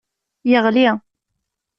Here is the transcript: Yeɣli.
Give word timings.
Yeɣli. 0.49 0.87